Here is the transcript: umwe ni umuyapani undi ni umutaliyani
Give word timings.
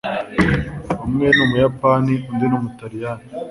umwe 1.05 1.27
ni 1.33 1.41
umuyapani 1.45 2.13
undi 2.29 2.45
ni 2.47 2.55
umutaliyani 2.59 3.25